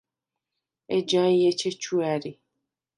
ეჯაი̄ 0.95 1.41
ეჩეჩუ 1.49 1.97
ა̈რი. 2.13 2.31